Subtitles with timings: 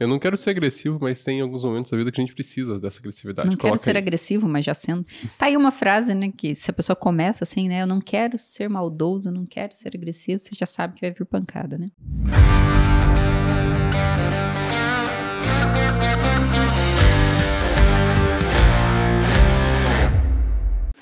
[0.00, 2.80] Eu não quero ser agressivo, mas tem alguns momentos da vida que a gente precisa
[2.80, 3.50] dessa agressividade.
[3.50, 4.02] Não Coloca quero ser aí.
[4.02, 5.04] agressivo, mas já sendo.
[5.36, 8.38] Tá aí uma frase, né, que se a pessoa começa assim, né, eu não quero
[8.38, 11.90] ser maldoso, eu não quero ser agressivo, você já sabe que vai vir pancada, né?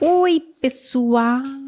[0.01, 1.68] Oi, pessoal!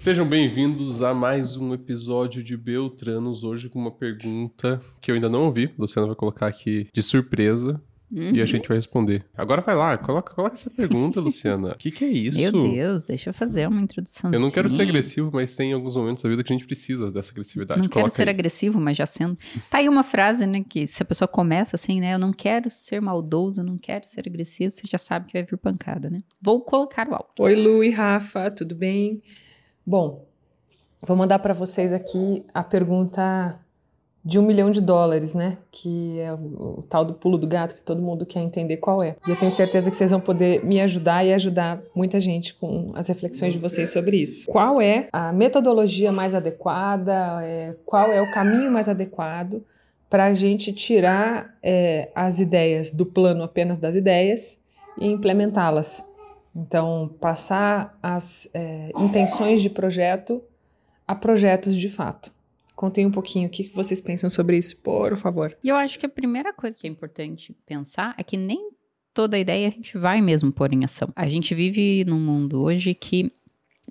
[0.00, 5.28] Sejam bem-vindos a mais um episódio de Beltranos, hoje com uma pergunta que eu ainda
[5.28, 5.70] não ouvi.
[5.78, 7.78] Luciana vai colocar aqui de surpresa
[8.10, 8.34] Uhum.
[8.34, 9.24] e a gente vai responder.
[9.36, 11.74] Agora vai lá, coloca, coloca essa pergunta, Luciana.
[11.74, 12.40] O que, que é isso?
[12.40, 14.32] Meu Deus, deixa eu fazer uma introdução.
[14.32, 17.08] Eu não quero ser agressivo, mas tem alguns momentos da vida que a gente precisa
[17.12, 17.78] dessa agressividade.
[17.78, 18.34] Não quero Coloca ser aí.
[18.34, 19.36] agressivo, mas já sendo.
[19.70, 22.68] Tá aí uma frase, né, que se a pessoa começa assim, né, eu não quero
[22.68, 26.20] ser maldoso, eu não quero ser agressivo, você já sabe que vai vir pancada, né?
[26.42, 27.28] Vou colocar o áudio.
[27.38, 29.22] Oi, Lu e Rafa, tudo bem?
[29.86, 30.24] Bom,
[31.06, 33.58] vou mandar para vocês aqui a pergunta
[34.22, 35.56] de um milhão de dólares, né?
[35.70, 39.02] Que é o, o tal do pulo do gato que todo mundo quer entender qual
[39.02, 39.16] é.
[39.26, 42.92] E eu tenho certeza que vocês vão poder me ajudar e ajudar muita gente com
[42.94, 44.46] as reflexões de vocês sobre isso.
[44.46, 47.38] Qual é a metodologia mais adequada?
[47.42, 49.64] É, qual é o caminho mais adequado
[50.10, 54.58] para a gente tirar é, as ideias do plano apenas das ideias
[54.98, 56.04] e implementá-las?
[56.54, 60.42] Então, passar as é, intenções de projeto
[61.06, 62.32] a projetos de fato.
[62.74, 65.56] Contem um pouquinho o que que vocês pensam sobre isso, por favor.
[65.62, 68.70] E eu acho que a primeira coisa que é importante pensar é que nem
[69.12, 71.10] toda ideia a gente vai mesmo pôr em ação.
[71.14, 73.30] A gente vive num mundo hoje que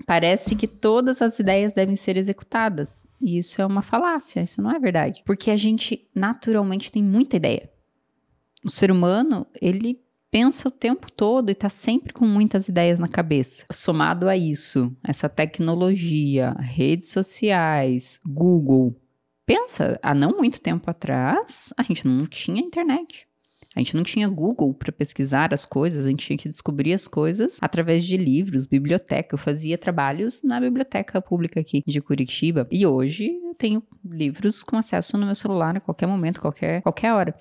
[0.05, 3.05] parece que todas as ideias devem ser executadas.
[3.21, 5.21] E isso é uma falácia, isso não é verdade.
[5.25, 7.69] Porque a gente naturalmente tem muita ideia.
[8.63, 9.99] O ser humano, ele
[10.31, 13.65] pensa o tempo todo e tá sempre com muitas ideias na cabeça.
[13.71, 18.95] Somado a isso, essa tecnologia, redes sociais, Google.
[19.45, 23.27] Pensa, há não muito tempo atrás, a gente não tinha internet.
[23.75, 27.07] A gente não tinha Google para pesquisar as coisas, a gente tinha que descobrir as
[27.07, 29.35] coisas através de livros, biblioteca.
[29.35, 34.75] Eu fazia trabalhos na biblioteca pública aqui de Curitiba e hoje eu tenho livros com
[34.75, 37.35] acesso no meu celular a qualquer momento, qualquer, qualquer hora.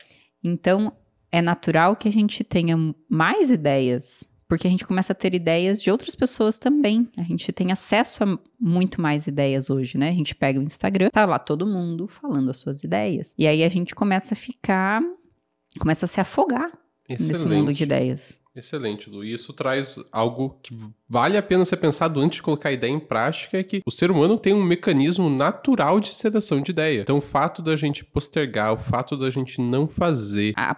[0.45, 0.93] Então,
[1.31, 2.77] é natural que a gente tenha
[3.09, 7.09] mais ideias, porque a gente começa a ter ideias de outras pessoas também.
[7.19, 10.09] A gente tem acesso a muito mais ideias hoje, né?
[10.09, 13.35] A gente pega o Instagram, tá lá todo mundo falando as suas ideias.
[13.37, 15.03] E aí a gente começa a ficar,
[15.79, 16.73] começa a se afogar
[17.09, 18.41] nesse mundo de ideias.
[18.59, 19.25] Excelente, Lu.
[19.25, 20.77] E isso traz algo que
[21.09, 23.91] vale a pena ser pensado antes de colocar a ideia em prática, é que o
[23.91, 27.03] ser humano tem um mecanismo natural de seleção de ideia.
[27.03, 30.75] Então, o fato da gente postergar, o fato da gente não fazer, A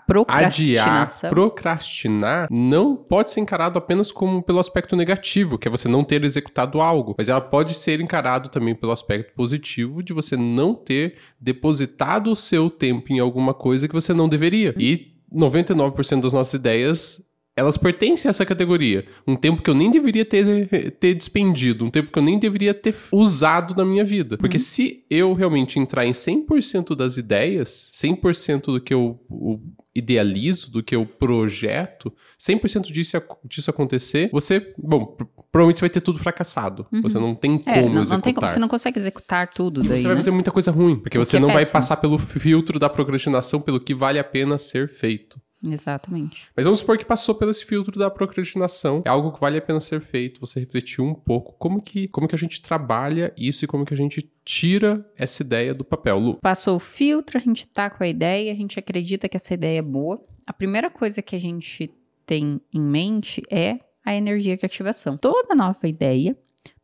[0.47, 6.05] adiar, procrastinar, não pode ser encarado apenas como pelo aspecto negativo, que é você não
[6.05, 10.75] ter executado algo, mas ela pode ser encarado também pelo aspecto positivo de você não
[10.75, 14.75] ter depositado o seu tempo em alguma coisa que você não deveria.
[14.77, 17.30] E 99% das nossas ideias
[17.61, 19.05] elas pertencem a essa categoria.
[19.27, 22.75] Um tempo que eu nem deveria ter, ter despendido, um tempo que eu nem deveria
[22.75, 24.37] ter usado na minha vida.
[24.37, 29.61] Porque se eu realmente entrar em 100% das ideias, 100% do que eu, eu
[29.95, 35.91] idealizo, do que eu projeto, 100% disso, disso acontecer, você, bom, pr- provavelmente você vai
[35.91, 36.87] ter tudo fracassado.
[37.03, 38.23] Você não tem como É, não, não executar.
[38.23, 40.21] tem como, você não consegue executar tudo E daí, você vai né?
[40.21, 43.61] fazer muita coisa ruim, porque O você é não vai passar pelo filtro da procrastinação,
[43.61, 45.41] pelo que vale a pena ser feito.
[45.63, 46.49] Exatamente.
[46.57, 49.03] Mas vamos supor que passou pelo esse filtro da procrastinação.
[49.05, 50.41] É algo que vale a pena ser feito.
[50.41, 53.93] Você refletiu um pouco como que, como que a gente trabalha isso e como que
[53.93, 56.19] a gente tira essa ideia do papel.
[56.19, 59.55] Lu, Passou o filtro, a gente tá com a ideia, a gente acredita que essa
[59.55, 60.25] ideia é boa.
[60.47, 61.93] A primeira coisa que a gente
[62.25, 65.17] tem em mente é a energia de ativação.
[65.17, 66.37] Toda nova ideia,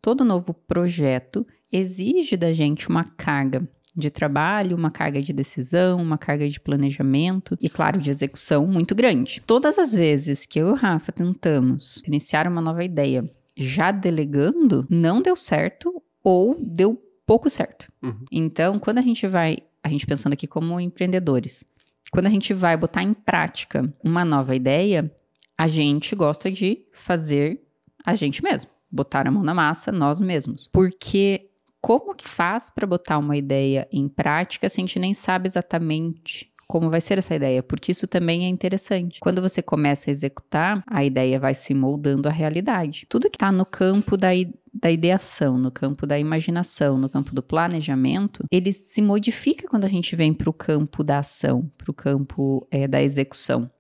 [0.03, 6.19] todo novo projeto exige da gente uma carga de trabalho, uma carga de decisão, uma
[6.19, 9.43] carga de planejamento e, claro, de execução muito grande.
[9.47, 14.87] Todas as vezes que eu e o Rafa tentamos iniciar uma nova ideia já delegando,
[14.91, 17.91] não deu certo ou deu pouco certo.
[18.03, 18.25] Uhum.
[18.31, 21.65] Então, quando a gente vai, a gente pensando aqui como empreendedores,
[22.13, 25.11] quando a gente vai botar em prática uma nova ideia,
[25.57, 27.61] a gente gosta de fazer
[28.05, 30.69] a gente mesmo, botar a mão na massa nós mesmos.
[30.71, 31.51] Porque
[31.81, 36.51] como que faz para botar uma ideia em prática se a gente nem sabe exatamente
[36.69, 37.63] como vai ser essa ideia?
[37.63, 39.21] Porque isso também é interessante.
[39.21, 43.07] Quando você começa a executar, a ideia vai se moldando à realidade.
[43.09, 44.31] Tudo que está no campo da,
[44.75, 49.89] da ideação, no campo da imaginação, no campo do planejamento, ele se modifica quando a
[49.89, 53.71] gente vem para o campo da ação, para o campo eh, da execução.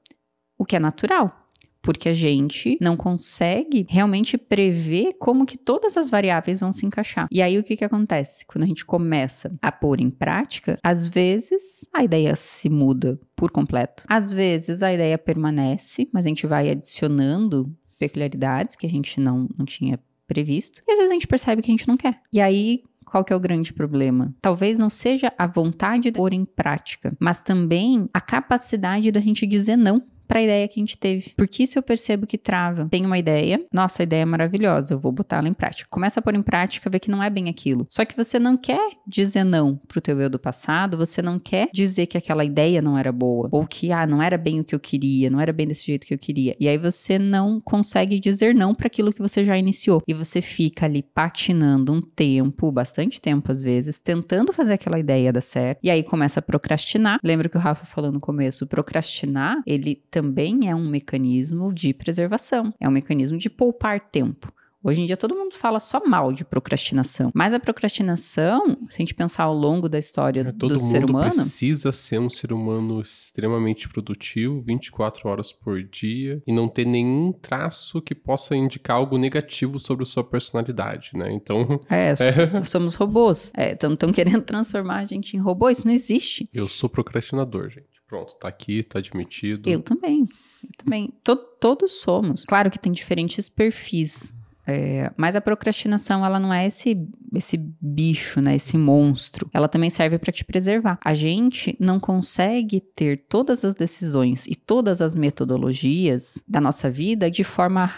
[0.56, 1.45] O que é natural.
[1.86, 7.28] Porque a gente não consegue realmente prever como que todas as variáveis vão se encaixar.
[7.30, 8.44] E aí o que que acontece?
[8.44, 13.52] Quando a gente começa a pôr em prática, às vezes a ideia se muda por
[13.52, 14.02] completo.
[14.08, 19.48] Às vezes a ideia permanece, mas a gente vai adicionando peculiaridades que a gente não,
[19.56, 20.82] não tinha previsto.
[20.88, 22.20] E às vezes a gente percebe que a gente não quer.
[22.32, 24.34] E aí qual que é o grande problema?
[24.42, 29.46] Talvez não seja a vontade de pôr em prática, mas também a capacidade da gente
[29.46, 31.32] dizer não para a ideia que a gente teve.
[31.36, 32.86] Porque isso eu percebo que trava.
[32.90, 35.88] Tem uma ideia, nossa, a ideia é maravilhosa, eu vou botar ela em prática.
[35.90, 37.86] Começa a pôr em prática, vê que não é bem aquilo.
[37.88, 41.68] Só que você não quer dizer não pro teu eu do passado, você não quer
[41.72, 44.74] dizer que aquela ideia não era boa, ou que, ah, não era bem o que
[44.74, 46.56] eu queria, não era bem desse jeito que eu queria.
[46.58, 50.02] E aí você não consegue dizer não para aquilo que você já iniciou.
[50.06, 55.32] E você fica ali patinando um tempo, bastante tempo às vezes, tentando fazer aquela ideia
[55.32, 55.78] dar certo.
[55.82, 57.18] E aí começa a procrastinar.
[57.22, 58.66] Lembra que o Rafa falou no começo?
[58.66, 64.50] Procrastinar, ele também é um mecanismo de preservação, é um mecanismo de poupar tempo.
[64.82, 68.98] Hoje em dia todo mundo fala só mal de procrastinação, mas a procrastinação, se a
[68.98, 72.30] gente pensar ao longo da história é, do ser humano, todo mundo precisa ser um
[72.30, 78.56] ser humano extremamente produtivo, 24 horas por dia e não ter nenhum traço que possa
[78.56, 81.30] indicar algo negativo sobre a sua personalidade, né?
[81.30, 82.14] Então, é,
[82.56, 82.64] é...
[82.64, 83.52] somos robôs.
[83.54, 86.48] Estão é, querendo transformar a gente em robô, isso não existe.
[86.54, 87.95] Eu sou procrastinador, gente.
[88.06, 89.68] Pronto, tá aqui, tá admitido.
[89.68, 90.28] Eu também.
[90.62, 91.12] Eu também.
[91.60, 92.44] todos somos.
[92.44, 94.32] Claro que tem diferentes perfis.
[94.68, 96.96] É, mas a procrastinação, ela não é esse,
[97.32, 98.56] esse bicho, né?
[98.56, 99.48] Esse monstro.
[99.52, 100.98] Ela também serve para te preservar.
[101.04, 107.30] A gente não consegue ter todas as decisões e todas as metodologias da nossa vida
[107.30, 107.92] de forma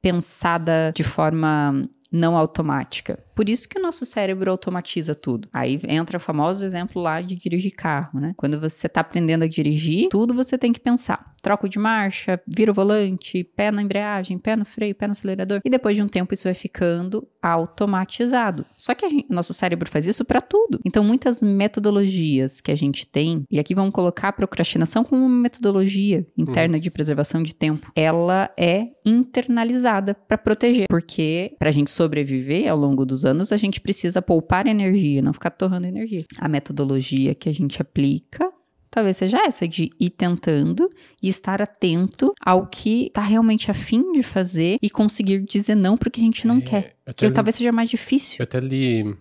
[0.00, 3.22] pensada, de forma não automática.
[3.36, 5.46] Por isso que o nosso cérebro automatiza tudo.
[5.52, 8.32] Aí entra o famoso exemplo lá de dirigir carro, né?
[8.34, 11.34] Quando você está aprendendo a dirigir, tudo você tem que pensar.
[11.42, 15.60] Troco de marcha, vira o volante, pé na embreagem, pé no freio, pé no acelerador.
[15.64, 18.64] E depois de um tempo isso vai ficando automatizado.
[18.74, 20.80] Só que gente, nosso cérebro faz isso para tudo.
[20.84, 25.42] Então muitas metodologias que a gente tem, e aqui vamos colocar a procrastinação como uma
[25.42, 26.80] metodologia interna uhum.
[26.80, 32.76] de preservação de tempo, ela é internalizada para proteger, porque para a gente sobreviver ao
[32.76, 36.24] longo dos anos, a gente precisa poupar energia, não ficar torrando energia.
[36.38, 38.50] A metodologia que a gente aplica
[38.96, 40.88] talvez seja essa, de ir tentando
[41.22, 46.18] e estar atento ao que tá realmente afim de fazer e conseguir dizer não porque
[46.18, 46.96] a gente não é, quer.
[47.14, 48.36] Que li, talvez seja mais difícil.
[48.38, 49.14] Eu até li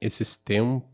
[0.00, 0.88] esses tempos,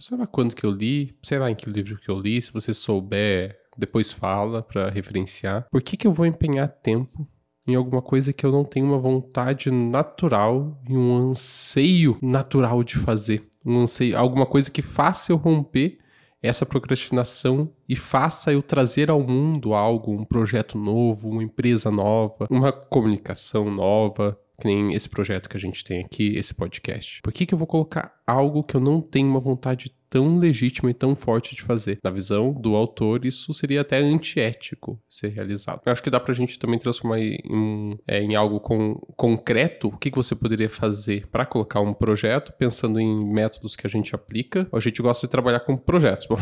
[0.00, 2.52] sei lá quando que eu li, sei lá em que livro que eu li, se
[2.52, 5.64] você souber, depois fala para referenciar.
[5.70, 7.28] Por que que eu vou empenhar tempo
[7.66, 12.96] em alguma coisa que eu não tenho uma vontade natural e um anseio natural de
[12.96, 13.46] fazer.
[13.64, 15.98] Um anseio, alguma coisa que faça eu romper
[16.42, 22.46] essa procrastinação e faça eu trazer ao mundo algo, um projeto novo, uma empresa nova,
[22.48, 27.20] uma comunicação nova, que nem esse projeto que a gente tem aqui, esse podcast.
[27.22, 30.90] Por que, que eu vou colocar algo que eu não tenho uma vontade tão legítima
[30.90, 31.98] e tão forte de fazer?
[32.02, 35.82] Na visão do autor, isso seria até antiético ser realizado.
[35.84, 39.88] Eu acho que dá pra gente também transformar em, é, em algo com, concreto.
[39.88, 43.90] O que, que você poderia fazer para colocar um projeto, pensando em métodos que a
[43.90, 44.66] gente aplica?
[44.72, 46.36] A gente gosta de trabalhar com projetos, bom,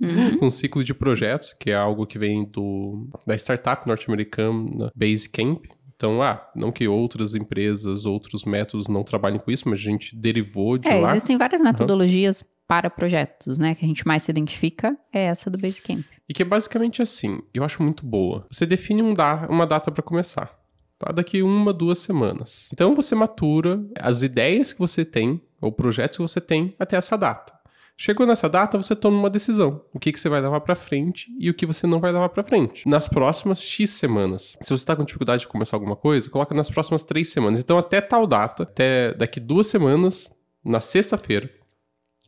[0.00, 0.46] uhum.
[0.46, 5.64] um ciclo de projetos, que é algo que vem do, da startup norte-americana Basecamp,
[5.96, 10.16] então, ah, não que outras empresas, outros métodos não trabalhem com isso, mas a gente
[10.16, 11.10] derivou de é, lá.
[11.10, 12.48] Existem várias metodologias uhum.
[12.66, 13.74] para projetos, né?
[13.74, 16.04] Que a gente mais se identifica é essa do Basecamp.
[16.28, 18.46] E que é basicamente assim, eu acho muito boa.
[18.50, 20.58] Você define um da uma data para começar.
[20.98, 21.12] Tá?
[21.12, 22.68] Daqui uma, duas semanas.
[22.72, 27.16] Então você matura as ideias que você tem, ou projetos que você tem até essa
[27.16, 27.52] data.
[27.96, 29.84] Chegou nessa data, você toma uma decisão.
[29.92, 32.28] O que, que você vai levar para frente e o que você não vai levar
[32.28, 32.88] para frente.
[32.88, 34.56] Nas próximas X semanas.
[34.60, 37.60] Se você está com dificuldade de começar alguma coisa, coloca nas próximas três semanas.
[37.60, 41.48] Então, até tal data, até daqui duas semanas, na sexta-feira,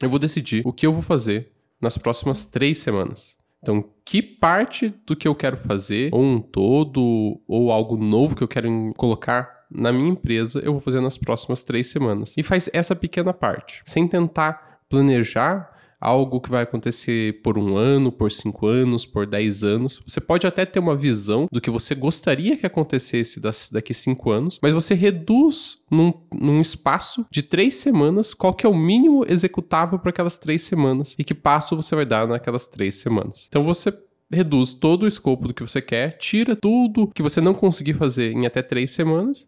[0.00, 3.37] eu vou decidir o que eu vou fazer nas próximas três semanas.
[3.62, 8.42] Então, que parte do que eu quero fazer, ou um todo, ou algo novo que
[8.42, 12.35] eu quero colocar na minha empresa, eu vou fazer nas próximas três semanas.
[12.37, 18.12] E faz essa pequena parte, sem tentar planejar algo que vai acontecer por um ano,
[18.12, 20.02] por cinco anos, por dez anos.
[20.06, 23.40] Você pode até ter uma visão do que você gostaria que acontecesse
[23.72, 28.68] daqui cinco anos, mas você reduz num, num espaço de três semanas qual que é
[28.68, 32.96] o mínimo executável para aquelas três semanas e que passo você vai dar naquelas três
[32.96, 33.46] semanas.
[33.48, 33.92] Então você
[34.30, 38.32] reduz todo o escopo do que você quer, tira tudo que você não conseguir fazer
[38.32, 39.46] em até três semanas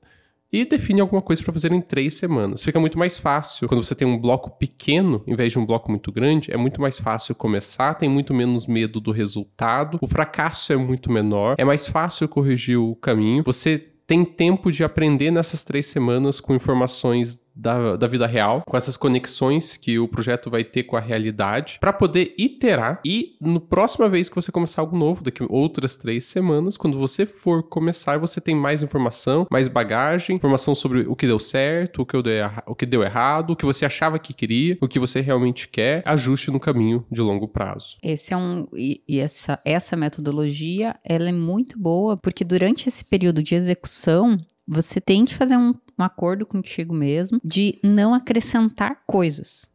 [0.52, 2.62] e define alguma coisa para fazer em três semanas.
[2.62, 5.90] Fica muito mais fácil quando você tem um bloco pequeno, em vez de um bloco
[5.90, 10.72] muito grande, é muito mais fácil começar, tem muito menos medo do resultado, o fracasso
[10.72, 13.42] é muito menor, é mais fácil corrigir o caminho.
[13.44, 18.76] Você tem tempo de aprender nessas três semanas com informações da, da vida real, com
[18.76, 23.60] essas conexões que o projeto vai ter com a realidade, para poder iterar e no
[23.60, 28.18] próxima vez que você começar algo novo, daqui outras três semanas, quando você for começar,
[28.18, 32.50] você tem mais informação, mais bagagem, informação sobre o que deu certo, o que deu,
[32.66, 36.02] o que deu errado, o que você achava que queria, o que você realmente quer,
[36.06, 37.96] ajuste no caminho de longo prazo.
[38.02, 43.04] Esse é um e, e essa essa metodologia, ela é muito boa porque durante esse
[43.04, 49.02] período de execução você tem que fazer um, um acordo contigo mesmo de não acrescentar
[49.06, 49.68] coisas.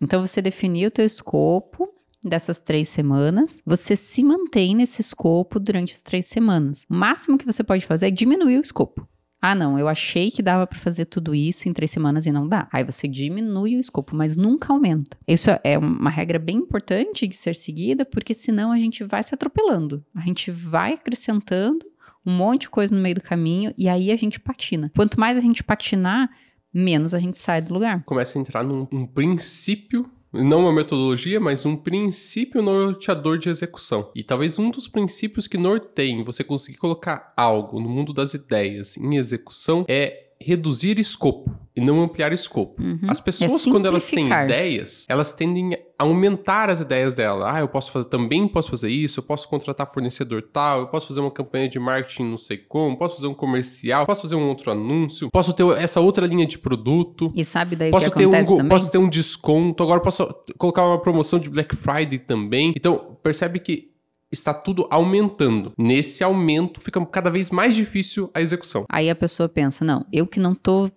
[0.00, 1.88] Então você definiu o teu escopo
[2.24, 6.86] dessas três semanas, você se mantém nesse escopo durante as três semanas.
[6.88, 9.06] O máximo que você pode fazer é diminuir o escopo.
[9.46, 12.48] Ah, não, eu achei que dava para fazer tudo isso em três semanas e não
[12.48, 12.66] dá.
[12.72, 15.18] Aí você diminui o escopo, mas nunca aumenta.
[15.28, 19.34] Isso é uma regra bem importante de ser seguida, porque senão a gente vai se
[19.34, 20.02] atropelando.
[20.14, 21.84] A gente vai acrescentando
[22.24, 24.90] um monte de coisa no meio do caminho e aí a gente patina.
[24.96, 26.30] Quanto mais a gente patinar,
[26.72, 28.02] menos a gente sai do lugar.
[28.04, 30.10] Começa a entrar num um princípio
[30.42, 34.10] não uma metodologia, mas um princípio norteador de execução.
[34.16, 38.96] E talvez um dos princípios que norteiem você conseguir colocar algo no mundo das ideias
[38.96, 42.82] em execução é reduzir escopo e não ampliar escopo.
[42.82, 43.08] Uhum.
[43.08, 47.52] As pessoas, é quando elas têm ideias, elas tendem aumentar as ideias dela.
[47.52, 51.06] Ah, eu posso fazer, também posso fazer isso, eu posso contratar fornecedor tal, eu posso
[51.06, 54.48] fazer uma campanha de marketing não sei como, posso fazer um comercial, posso fazer um
[54.48, 57.32] outro anúncio, posso ter essa outra linha de produto.
[57.34, 58.68] E sabe daí posso que ter um, também?
[58.68, 60.26] Posso ter um desconto, agora posso
[60.58, 62.72] colocar uma promoção de Black Friday também.
[62.76, 63.94] Então, percebe que
[64.30, 65.72] está tudo aumentando.
[65.78, 68.84] Nesse aumento fica cada vez mais difícil a execução.
[68.90, 70.90] Aí a pessoa pensa: "Não, eu que não tô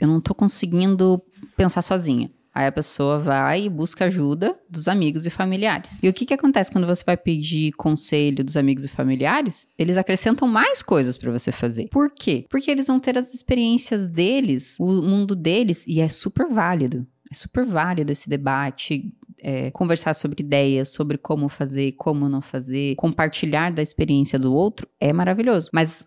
[0.00, 1.20] eu não tô conseguindo
[1.56, 2.30] pensar sozinha".
[2.54, 5.98] Aí a pessoa vai e busca ajuda dos amigos e familiares.
[6.02, 9.66] E o que, que acontece quando você vai pedir conselho dos amigos e familiares?
[9.76, 11.88] Eles acrescentam mais coisas para você fazer.
[11.88, 12.46] Por quê?
[12.48, 17.04] Porque eles vão ter as experiências deles, o mundo deles, e é super válido.
[17.30, 22.94] É super válido esse debate, é, conversar sobre ideias, sobre como fazer, como não fazer,
[22.94, 25.70] compartilhar da experiência do outro é maravilhoso.
[25.72, 26.06] Mas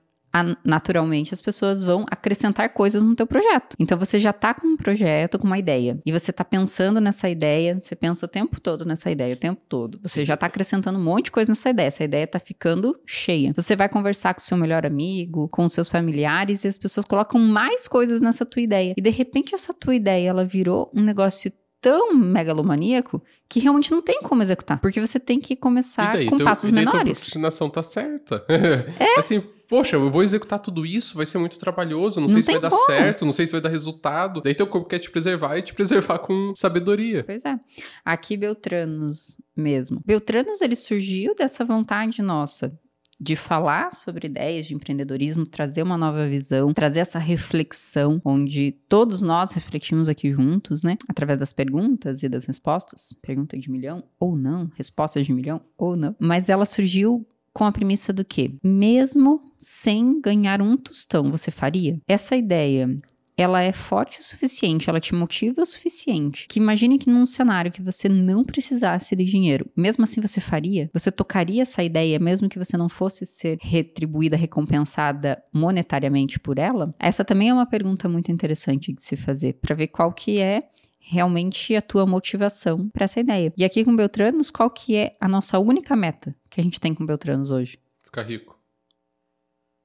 [0.63, 3.75] naturalmente as pessoas vão acrescentar coisas no teu projeto.
[3.79, 7.29] Então você já tá com um projeto, com uma ideia, e você tá pensando nessa
[7.29, 10.00] ideia, você pensa o tempo todo nessa ideia, o tempo todo.
[10.03, 13.51] Você já tá acrescentando um monte de coisa nessa ideia, essa ideia tá ficando cheia.
[13.55, 17.05] Você vai conversar com o seu melhor amigo, com os seus familiares e as pessoas
[17.05, 18.93] colocam mais coisas nessa tua ideia.
[18.98, 24.01] E de repente essa tua ideia ela virou um negócio tão megalomaníaco que realmente não
[24.01, 24.79] tem como executar.
[24.79, 27.12] Porque você tem que começar daí, com teu, passos e daí menores.
[27.12, 28.46] A procrastinação tá certa.
[29.00, 29.19] É.
[29.19, 32.51] assim, poxa, eu vou executar tudo isso, vai ser muito trabalhoso, não, não sei se
[32.51, 34.41] vai dar certo, não sei se vai dar resultado.
[34.41, 37.24] Daí teu corpo quer te preservar e te preservar com sabedoria.
[37.24, 37.59] Pois é.
[38.03, 40.01] Aqui Beltranos mesmo.
[40.05, 42.77] Beltranos ele surgiu dessa vontade nossa
[43.19, 49.21] de falar sobre ideias de empreendedorismo, trazer uma nova visão, trazer essa reflexão, onde todos
[49.21, 50.97] nós refletimos aqui juntos, né?
[51.07, 53.13] Através das perguntas e das respostas.
[53.21, 56.15] Pergunta de milhão ou não, respostas de milhão ou não.
[56.19, 57.25] Mas ela surgiu
[57.57, 61.99] com a premissa do que, mesmo sem ganhar um tostão, você faria?
[62.07, 62.87] Essa ideia
[63.35, 67.71] ela é forte o suficiente, ela te motiva o suficiente, que imagine que num cenário
[67.71, 70.87] que você não precisasse de dinheiro, mesmo assim você faria?
[70.93, 76.93] Você tocaria essa ideia mesmo que você não fosse ser retribuída, recompensada monetariamente por ela?
[76.99, 80.61] Essa também é uma pergunta muito interessante de se fazer, para ver qual que é
[80.99, 83.51] realmente a tua motivação para essa ideia.
[83.57, 86.94] E aqui com Beltranos, qual que é a nossa única meta que a gente tem
[86.94, 87.80] com Beltranos hoje?
[88.04, 88.58] Ficar rico.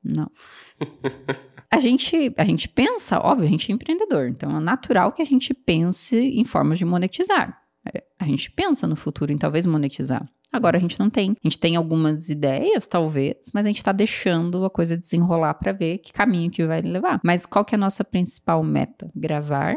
[0.02, 0.30] Não.
[1.70, 5.24] a gente, a gente pensa, óbvio, a gente é empreendedor, então é natural que a
[5.24, 7.62] gente pense em formas de monetizar.
[7.92, 10.28] É, a gente pensa no futuro em talvez monetizar.
[10.52, 11.30] Agora a gente não tem.
[11.30, 15.72] A gente tem algumas ideias, talvez, mas a gente está deixando a coisa desenrolar para
[15.72, 17.20] ver que caminho que vai levar.
[17.24, 19.10] Mas qual que é a nossa principal meta?
[19.16, 19.76] Gravar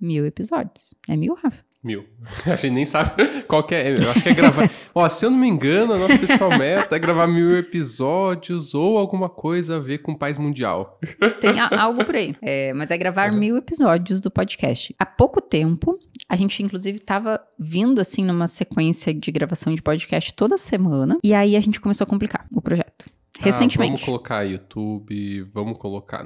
[0.00, 0.94] mil episódios.
[1.08, 1.64] É mil, Rafa?
[1.82, 2.04] Mil.
[2.44, 3.10] A gente nem sabe
[3.48, 3.90] qual que é.
[3.90, 4.70] Eu acho que é gravar.
[4.94, 8.98] Ó, se eu não me engano, a nossa principal meta é gravar mil episódios ou
[8.98, 10.98] alguma coisa a ver com paz mundial.
[11.40, 12.36] Tem algo por aí.
[12.42, 13.38] É, mas é gravar uhum.
[13.38, 14.94] mil episódios do podcast.
[14.98, 20.34] Há pouco tempo, a gente inclusive estava vindo assim numa sequência de gravação de podcast
[20.34, 21.18] toda semana.
[21.24, 23.06] E aí a gente começou a complicar o projeto
[23.40, 23.92] Recentemente.
[23.92, 26.24] Ah, vamos colocar YouTube, vamos colocar.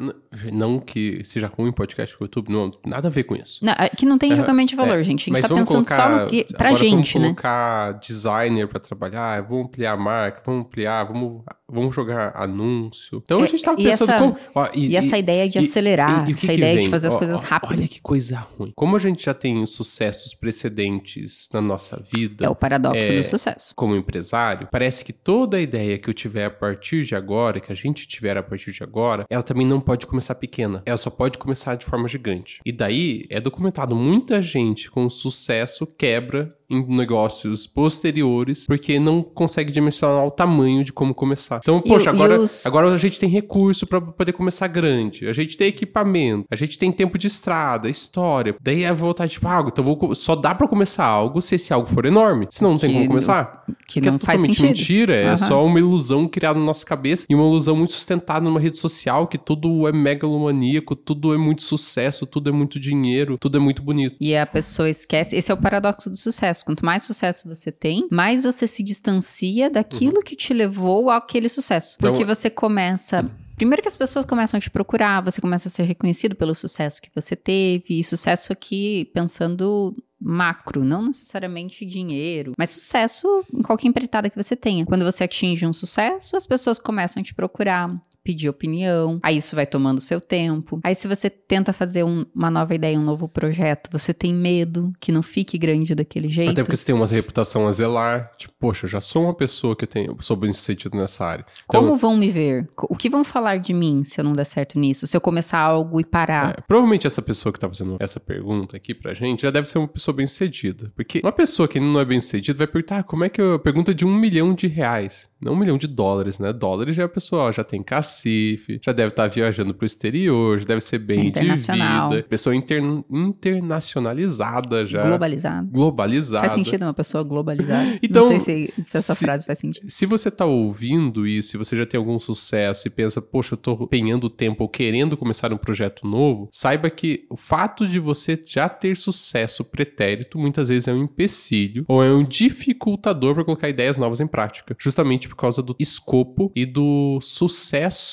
[0.52, 3.64] Não que seja ruim podcast com o YouTube, não, nada a ver com isso.
[3.64, 5.30] Não, é que não tem julgamento de valor, é, gente.
[5.30, 6.44] A gente tá pensando colocar, só no que.
[6.56, 7.34] Pra agora gente, vamos né?
[7.34, 13.22] colocar designer pra trabalhar, vamos ampliar a marca, vamos ampliar, vamos, vamos jogar anúncio.
[13.24, 14.36] Então a é, gente tava pensando essa, como.
[14.54, 17.70] Ó, e, e, essa ideia de acelerar, essa ideia de fazer as ó, coisas rápido.
[17.78, 18.72] Olha que coisa ruim.
[18.74, 22.46] Como a gente já tem sucessos precedentes na nossa vida.
[22.46, 23.72] É o paradoxo do sucesso.
[23.76, 27.72] Como empresário, parece que toda a ideia que eu tiver a partir de agora, que
[27.72, 30.82] a gente tiver a partir de agora, ela também não pode começar pequena.
[30.86, 32.60] Ela só pode começar de forma gigante.
[32.64, 39.70] E daí é documentado muita gente com sucesso quebra em negócios posteriores porque não consegue
[39.70, 41.60] dimensionar o tamanho de como começar.
[41.62, 42.64] Então, poxa, agora, os...
[42.66, 46.78] agora a gente tem recurso para poder começar grande, a gente tem equipamento, a gente
[46.78, 48.54] tem tempo de estrada, história.
[48.60, 51.88] Daí é voltar tipo, ah, então vou, só dá para começar algo se esse algo
[51.88, 52.46] for enorme.
[52.50, 53.64] Senão não tem que como começar.
[53.86, 54.66] Que não é totalmente sentido.
[54.66, 55.36] mentira, é uhum.
[55.36, 59.26] só uma ilusão criada na nossa cabeça e uma ilusão muito sustentada numa rede social
[59.26, 63.82] que tudo é megalomaníaco, tudo é muito sucesso, tudo é muito dinheiro, tudo é muito
[63.82, 64.16] bonito.
[64.20, 66.53] E a pessoa esquece, esse é o paradoxo do sucesso.
[66.62, 70.22] Quanto mais sucesso você tem, mais você se distancia daquilo uhum.
[70.22, 71.96] que te levou àquele sucesso.
[71.98, 75.70] Então, Porque você começa Primeiro que as pessoas começam a te procurar, você começa a
[75.70, 82.52] ser reconhecido pelo sucesso que você teve, e sucesso aqui pensando macro, não necessariamente dinheiro,
[82.58, 84.86] mas sucesso em qualquer empreitada que você tenha.
[84.86, 87.94] Quando você atinge um sucesso, as pessoas começam a te procurar,
[88.24, 90.80] pedir opinião, aí isso vai tomando seu tempo.
[90.82, 94.92] Aí se você tenta fazer um, uma nova ideia, um novo projeto, você tem medo
[94.98, 96.52] que não fique grande daquele jeito.
[96.52, 99.76] Até porque você tem uma reputação a zelar, tipo, poxa, eu já sou uma pessoa
[99.76, 101.44] que tenho, sou bem sucedido nessa área.
[101.64, 102.66] Então, Como vão me ver?
[102.88, 105.06] O que vão falar de mim se eu não der certo nisso?
[105.06, 106.58] Se eu começar algo e parar?
[106.58, 109.78] É, provavelmente essa pessoa que tá fazendo essa pergunta aqui pra gente já deve ser
[109.78, 110.90] uma pessoa bem sucedida.
[110.96, 113.58] Porque uma pessoa que não é bem sucedida vai perguntar, ah, como é que eu...
[113.58, 115.28] Pergunta de um milhão de reais.
[115.40, 116.52] Não um milhão de dólares, né?
[116.52, 117.82] Dólares já é a pessoa, ó, já tem
[118.14, 122.22] cacife, já deve estar tá viajando pro exterior, já deve ser bem de vida.
[122.28, 125.02] Pessoa inter, internacionalizada já.
[125.02, 125.68] Globalizada.
[125.70, 126.46] Globalizada.
[126.46, 127.98] Faz sentido uma pessoa globalizada?
[128.02, 129.88] então, Não sei se, se essa se, frase faz sentido.
[129.88, 133.58] Se você tá ouvindo isso, se você já tem algum sucesso e pensa, poxa, eu
[133.58, 138.40] tô empenhando tempo ou querendo começar um projeto novo, saiba que o fato de você
[138.44, 143.68] já ter sucesso pretérito muitas vezes é um empecilho ou é um dificultador para colocar
[143.68, 144.76] ideias novas em prática.
[144.78, 148.03] Justamente por causa do escopo e do sucesso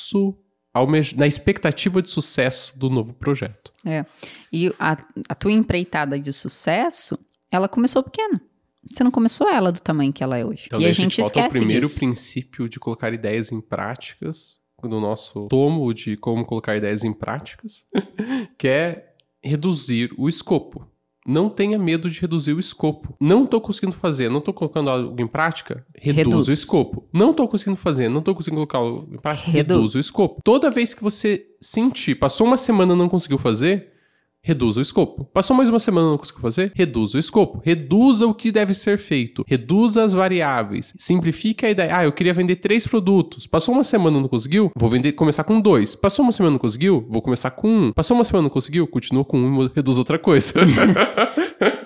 [1.15, 3.71] na expectativa de sucesso do novo projeto.
[3.85, 4.05] É.
[4.51, 4.95] E a,
[5.27, 7.17] a tua empreitada de sucesso,
[7.51, 8.41] ela começou pequena.
[8.89, 10.63] Você não começou ela do tamanho que ela é hoje.
[10.67, 11.99] Então, e a gente, gente esquece o primeiro disso.
[11.99, 17.85] princípio de colocar ideias em práticas, no nosso tomo de como colocar ideias em práticas,
[18.57, 20.90] que é reduzir o escopo
[21.25, 23.15] não tenha medo de reduzir o escopo.
[23.19, 27.07] Não estou conseguindo fazer, não estou colocando algo em prática, reduz, reduz, o escopo.
[27.13, 29.77] Não estou conseguindo fazer, não estou conseguindo colocar algo em prática, reduz.
[29.77, 30.41] reduz o escopo.
[30.43, 33.90] Toda vez que você sentir, passou uma semana e não conseguiu fazer,
[34.43, 35.23] Reduza o escopo.
[35.25, 36.71] Passou mais uma semana não conseguiu fazer?
[36.73, 37.61] Reduza o escopo.
[37.63, 39.45] Reduza o que deve ser feito.
[39.47, 40.95] Reduza as variáveis.
[40.97, 41.97] Simplifique a ideia.
[41.97, 43.45] Ah, eu queria vender três produtos.
[43.45, 44.71] Passou uma semana não conseguiu?
[44.75, 45.93] Vou vender, começar com dois.
[45.93, 47.05] Passou uma semana não conseguiu?
[47.07, 47.91] Vou começar com um.
[47.93, 48.87] Passou uma semana não conseguiu?
[48.87, 50.53] Continua com um e reduz outra coisa.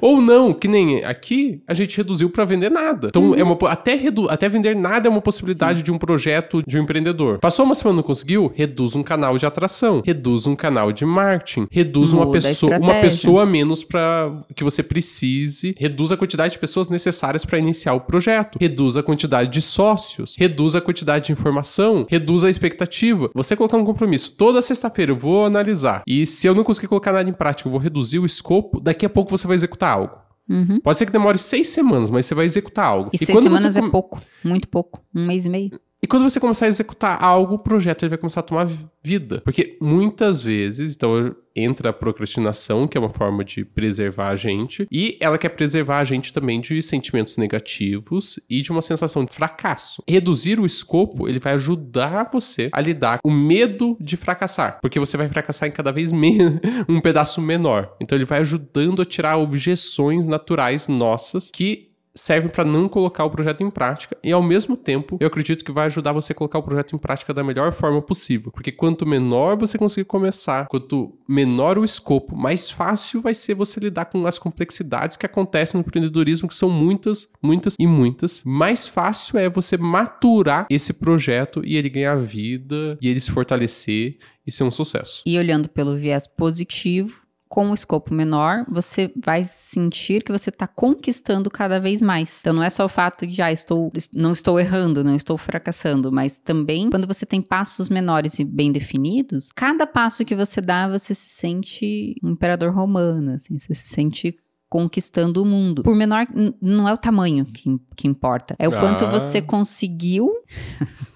[0.00, 3.08] Ou não, que nem aqui a gente reduziu para vender nada.
[3.08, 3.34] Então, uhum.
[3.34, 5.84] é uma, até, redu, até vender nada é uma possibilidade Sim.
[5.84, 7.38] de um projeto de um empreendedor.
[7.38, 8.52] Passou uma semana e não conseguiu?
[8.54, 13.42] Reduz um canal de atração, reduz um canal de marketing, reduz uma pessoa, uma pessoa
[13.42, 18.00] a menos para que você precise, reduz a quantidade de pessoas necessárias para iniciar o
[18.00, 23.30] projeto, reduz a quantidade de sócios, reduz a quantidade de informação, reduz a expectativa.
[23.34, 27.12] Você colocar um compromisso, toda sexta-feira eu vou analisar e se eu não conseguir colocar
[27.12, 29.92] nada em prática, eu vou reduzir o escopo, daqui a pouco você vai executar executar
[29.92, 30.18] algo.
[30.48, 30.80] Uhum.
[30.80, 33.10] Pode ser que demore seis semanas, mas você vai executar algo.
[33.12, 35.80] E, e seis semanas é pouco, muito pouco, um mês e meio.
[36.06, 38.68] E quando você começar a executar algo, o projeto ele vai começar a tomar
[39.02, 39.40] vida.
[39.40, 44.86] Porque muitas vezes, então entra a procrastinação, que é uma forma de preservar a gente,
[44.88, 49.32] e ela quer preservar a gente também de sentimentos negativos e de uma sensação de
[49.32, 50.00] fracasso.
[50.08, 55.00] Reduzir o escopo, ele vai ajudar você a lidar com o medo de fracassar, porque
[55.00, 56.12] você vai fracassar em cada vez
[56.88, 57.96] um pedaço menor.
[58.00, 63.30] Então ele vai ajudando a tirar objeções naturais nossas que serve para não colocar o
[63.30, 66.58] projeto em prática e ao mesmo tempo eu acredito que vai ajudar você a colocar
[66.58, 71.16] o projeto em prática da melhor forma possível, porque quanto menor você conseguir começar, quanto
[71.28, 75.86] menor o escopo, mais fácil vai ser você lidar com as complexidades que acontecem no
[75.86, 78.42] empreendedorismo, que são muitas, muitas e muitas.
[78.44, 84.18] Mais fácil é você maturar esse projeto e ele ganhar vida e ele se fortalecer
[84.46, 85.22] e ser um sucesso.
[85.26, 87.25] E olhando pelo viés positivo,
[87.56, 92.40] com o escopo menor, você vai sentir que você está conquistando cada vez mais.
[92.40, 95.38] Então não é só o fato de já ah, estou, não estou errando, não estou
[95.38, 100.60] fracassando, mas também quando você tem passos menores e bem definidos, cada passo que você
[100.60, 104.36] dá, você se sente um imperador romano, assim, você se sente
[104.68, 105.82] conquistando o mundo.
[105.82, 106.26] Por menor,
[106.60, 108.80] não é o tamanho que, que importa, é o ah.
[108.80, 110.30] quanto você conseguiu.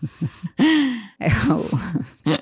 [1.20, 2.40] é o.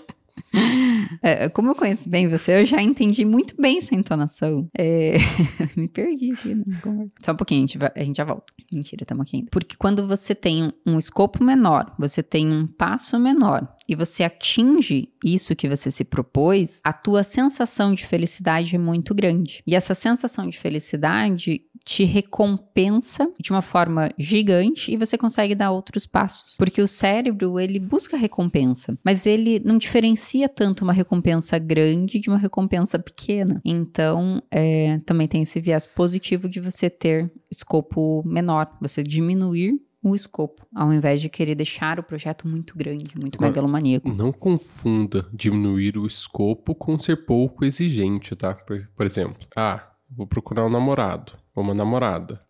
[1.22, 4.68] É, como eu conheço bem você, eu já entendi muito bem essa entonação.
[4.76, 5.16] É...
[5.76, 6.54] Me perdi aqui.
[6.54, 8.52] Não Só um pouquinho, a gente, vai, a gente já volta.
[8.72, 9.48] Mentira, estamos aqui ainda.
[9.50, 15.08] Porque quando você tem um escopo menor, você tem um passo menor e você atinge
[15.24, 19.62] isso que você se propôs, a tua sensação de felicidade é muito grande.
[19.66, 25.70] E essa sensação de felicidade te recompensa de uma forma gigante e você consegue dar
[25.70, 26.54] outros passos.
[26.58, 32.28] Porque o cérebro, ele busca recompensa, mas ele não diferencia tanto uma recompensa grande de
[32.28, 33.58] uma recompensa pequena.
[33.64, 40.14] Então, é, também tem esse viés positivo de você ter escopo menor, você diminuir o
[40.14, 44.10] escopo, ao invés de querer deixar o projeto muito grande, muito megalomaníaco.
[44.12, 48.52] Não confunda diminuir o escopo com ser pouco exigente, tá?
[48.52, 52.40] Por, por exemplo, ah, vou procurar um namorado uma namorada.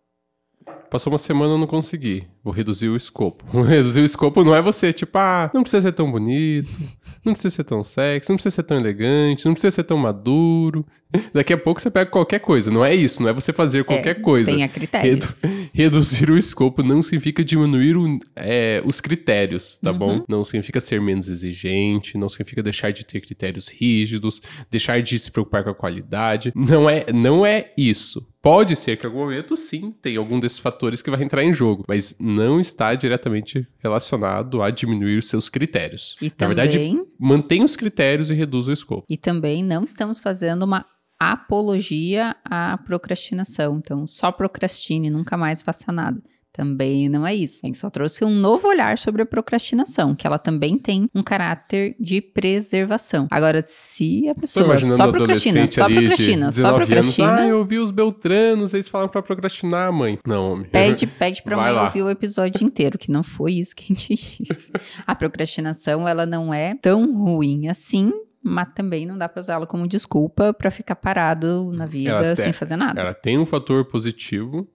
[0.89, 2.27] Passou uma semana eu não consegui.
[2.43, 3.45] Vou reduzir o escopo.
[3.61, 6.79] reduzir o escopo não é você, tipo, ah, não precisa ser tão bonito,
[7.23, 10.83] não precisa ser tão sexy, não precisa ser tão elegante, não precisa ser tão maduro.
[11.31, 12.71] Daqui a pouco você pega qualquer coisa.
[12.71, 14.51] Não é isso, não é você fazer qualquer é, coisa.
[14.51, 15.41] Tenha critérios.
[15.41, 19.97] Redu reduzir o escopo não significa diminuir o, é, os critérios, tá uhum.
[19.97, 20.23] bom?
[20.27, 25.31] Não significa ser menos exigente, não significa deixar de ter critérios rígidos, deixar de se
[25.31, 26.51] preocupar com a qualidade.
[26.53, 28.27] Não é, não é isso.
[28.41, 31.51] Pode ser que em algum momento, sim, tem algum desses fatores que vai entrar em
[31.51, 36.15] jogo, mas não está diretamente relacionado a diminuir os seus critérios.
[36.21, 39.05] E Na também, verdade, mantém os critérios e reduz o escopo.
[39.09, 40.85] E também não estamos fazendo uma
[41.19, 43.77] apologia à procrastinação.
[43.77, 46.21] Então, só procrastine, nunca mais faça nada.
[46.51, 47.61] Também não é isso.
[47.63, 51.21] A gente só trouxe um novo olhar sobre a procrastinação, que ela também tem um
[51.21, 53.27] caráter de preservação.
[53.29, 57.27] Agora, se a pessoa só procrastina, só procrastina, só procrastina.
[57.29, 60.17] Anos, ah, eu ouvi os Beltranos, eles falam para procrastinar, mãe.
[60.25, 60.65] Não, homem.
[60.69, 61.85] Pede, pede pra mãe lá.
[61.85, 64.71] ouvir o episódio inteiro, que não foi isso que a gente disse.
[65.05, 68.11] A procrastinação, ela não é tão ruim assim,
[68.43, 72.75] mas também não dá para usá-la como desculpa para ficar parado na vida sem fazer
[72.75, 72.99] nada.
[72.99, 74.67] Ela tem um fator positivo,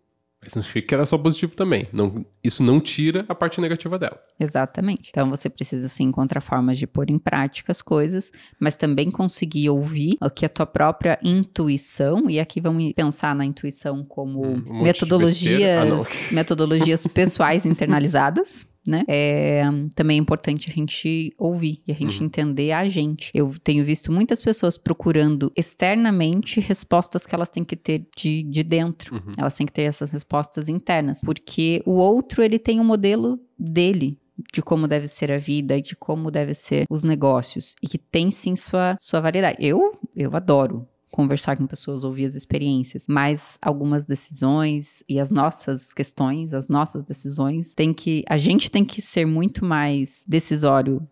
[0.44, 1.88] mas não significa que ela é só positivo também.
[1.90, 4.20] Não, isso não tira a parte negativa dela.
[4.38, 5.08] Exatamente.
[5.08, 9.70] Então você precisa sim encontrar formas de pôr em prática as coisas, mas também conseguir
[9.70, 14.62] ouvir o que a tua própria intuição, e aqui vamos pensar na intuição como hum,
[14.66, 19.04] um metodologias, ah, metodologias pessoais internalizadas né?
[19.08, 19.62] É
[19.94, 22.26] também é importante a gente ouvir e a gente uhum.
[22.26, 23.30] entender a gente.
[23.34, 28.62] Eu tenho visto muitas pessoas procurando externamente respostas que elas têm que ter de, de
[28.62, 29.14] dentro.
[29.14, 29.32] Uhum.
[29.36, 31.20] Elas têm que ter essas respostas internas.
[31.24, 34.18] Porque o outro, ele tem um modelo dele,
[34.52, 37.98] de como deve ser a vida e de como deve ser os negócios e que
[37.98, 39.56] tem sim sua, sua variedade.
[39.60, 45.94] Eu eu adoro conversar com pessoas, ouvir as experiências, mas algumas decisões e as nossas
[45.94, 51.06] questões, as nossas decisões, tem que a gente tem que ser muito mais decisório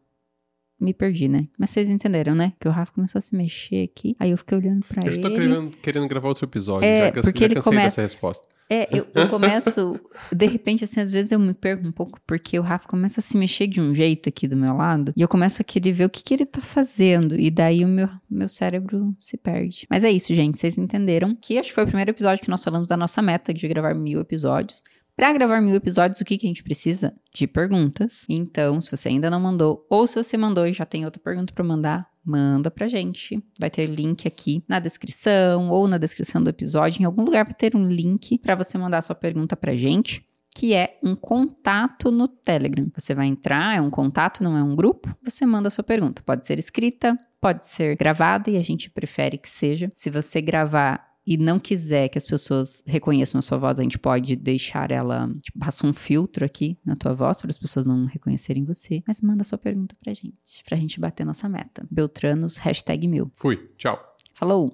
[0.82, 1.46] me perdi, né?
[1.58, 2.52] Mas vocês entenderam, né?
[2.60, 4.16] Que o Rafa começou a se mexer aqui.
[4.18, 5.16] Aí eu fiquei olhando pra ele.
[5.16, 7.84] Eu tô querendo, querendo gravar outro episódio, é, já, que porque eu já ele começa...
[7.84, 8.46] dessa resposta.
[8.70, 10.00] É, eu, eu começo,
[10.32, 13.22] de repente, assim, às vezes eu me perco um pouco, porque o Rafa começa a
[13.22, 16.06] se mexer de um jeito aqui do meu lado, e eu começo a querer ver
[16.06, 19.86] o que, que ele tá fazendo, e daí o meu, meu cérebro se perde.
[19.90, 22.64] Mas é isso, gente, vocês entenderam que acho que foi o primeiro episódio que nós
[22.64, 24.82] falamos da nossa meta de gravar mil episódios.
[25.22, 27.14] Para gravar mil episódios, o que, que a gente precisa?
[27.32, 28.24] De perguntas.
[28.28, 31.54] Então, se você ainda não mandou, ou se você mandou e já tem outra pergunta
[31.54, 33.40] para mandar, manda pra gente.
[33.56, 37.00] Vai ter link aqui na descrição ou na descrição do episódio.
[37.00, 40.26] Em algum lugar vai ter um link para você mandar sua pergunta pra gente.
[40.56, 42.90] Que é um contato no Telegram.
[42.92, 45.16] Você vai entrar, é um contato, não é um grupo.
[45.22, 46.20] Você manda sua pergunta.
[46.26, 49.88] Pode ser escrita, pode ser gravada e a gente prefere que seja.
[49.94, 53.98] Se você gravar e não quiser que as pessoas reconheçam a sua voz, a gente
[53.98, 58.06] pode deixar ela, tipo, passa um filtro aqui na tua voz para as pessoas não
[58.06, 59.02] reconhecerem você.
[59.06, 61.86] Mas manda sua pergunta pra gente, pra gente bater nossa meta.
[61.90, 63.30] Beltranos, hashtag mil.
[63.34, 63.98] Fui, tchau.
[64.34, 64.70] Falou!